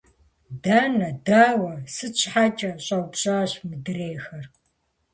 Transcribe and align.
-Дэнэ? 0.63 1.09
Дауэ? 1.25 1.73
Сыт 1.93 2.13
щхьэкӀэ?– 2.21 2.71
щӀэупщӀащ 2.85 3.51
мыдрейхэр. 3.67 4.45